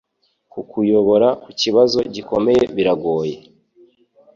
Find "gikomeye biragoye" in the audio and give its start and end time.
2.13-3.35